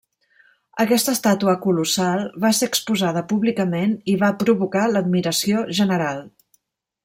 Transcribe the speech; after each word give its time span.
Aquesta 0.83 1.13
estàtua 1.17 1.53
colossal 1.65 2.23
va 2.45 2.51
ser 2.61 2.71
exposada 2.71 3.25
públicament, 3.35 3.95
i 4.15 4.19
va 4.25 4.33
provocar 4.45 4.89
l'admiració 4.95 5.63
general. 5.83 6.29